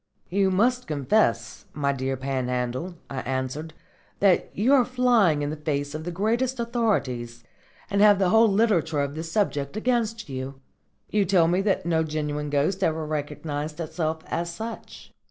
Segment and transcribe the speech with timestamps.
[0.31, 3.75] "You must confess, my dear Panhandle," I answered,
[4.19, 7.43] "that you are flying in the face of the greatest authorities,
[7.87, 10.59] and have the whole literature of the subject against you.
[11.11, 15.13] You tell me that no genuine ghost ever recognised itself as such."